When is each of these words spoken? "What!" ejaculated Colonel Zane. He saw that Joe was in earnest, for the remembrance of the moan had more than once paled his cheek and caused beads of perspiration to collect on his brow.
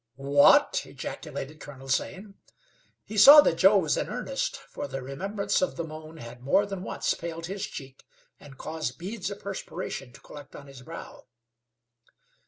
"What!" 0.15 0.81
ejaculated 0.87 1.59
Colonel 1.59 1.87
Zane. 1.87 2.33
He 3.03 3.19
saw 3.19 3.39
that 3.41 3.59
Joe 3.59 3.77
was 3.77 3.97
in 3.97 4.09
earnest, 4.09 4.57
for 4.57 4.87
the 4.87 4.99
remembrance 5.03 5.61
of 5.61 5.75
the 5.75 5.83
moan 5.83 6.17
had 6.17 6.41
more 6.41 6.65
than 6.65 6.81
once 6.81 7.13
paled 7.13 7.45
his 7.45 7.67
cheek 7.67 8.03
and 8.39 8.57
caused 8.57 8.97
beads 8.97 9.29
of 9.29 9.41
perspiration 9.41 10.11
to 10.13 10.19
collect 10.21 10.55
on 10.55 10.65
his 10.65 10.81
brow. 10.81 11.25